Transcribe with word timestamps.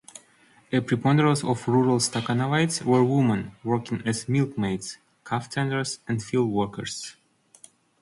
A 0.71 0.79
preponderance 0.81 1.43
of 1.43 1.67
rural 1.67 1.97
Stakhanovites 1.99 2.81
were 2.83 3.03
women, 3.03 3.51
working 3.63 4.01
as 4.03 4.27
milkmaids, 4.27 4.97
calf 5.23 5.47
tenders, 5.47 5.99
and 6.07 6.19
fieldworkers. 6.21 7.13